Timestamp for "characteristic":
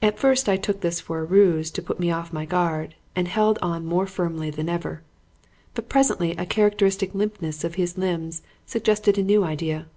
6.46-7.12